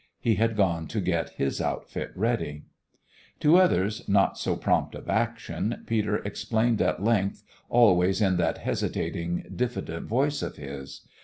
He 0.19 0.33
had 0.33 0.57
gone 0.57 0.87
to 0.87 0.99
get 0.99 1.29
his 1.29 1.61
outfit 1.61 2.11
ready. 2.15 2.63
To 3.41 3.57
others, 3.57 4.09
not 4.09 4.35
so 4.35 4.55
prompt 4.55 4.95
of 4.95 5.07
action, 5.07 5.83
Peter 5.85 6.15
explained 6.23 6.81
at 6.81 7.03
length, 7.03 7.43
always 7.69 8.19
in 8.19 8.37
that 8.37 8.57
hesitating, 8.57 9.45
diffident 9.55 10.07
voice 10.07 10.41
of 10.41 10.55
his. 10.55 11.01